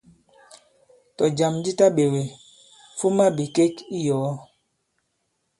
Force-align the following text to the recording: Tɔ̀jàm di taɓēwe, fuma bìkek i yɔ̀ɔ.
Tɔ̀jàm 1.17 1.55
di 1.63 1.71
taɓēwe, 1.79 2.21
fuma 2.97 3.25
bìkek 3.35 3.75
i 3.95 3.97
yɔ̀ɔ. 4.05 4.31